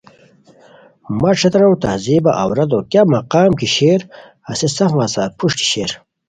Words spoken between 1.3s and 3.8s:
ݯھترارو تہذیبہ عورتو کیہ مقام کی